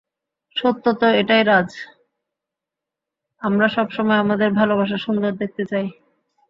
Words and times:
সত্য 0.55 0.85
তো 0.99 1.07
এটাই 1.21 1.43
রাজ, 1.43 1.69
আমরা 3.41 3.67
সবসময় 3.75 4.19
আমাদের 4.19 4.49
ভালবাসা 4.59 4.97
সুন্দর 5.05 5.31
দেখতে 5.41 5.63
চাই। 5.71 5.85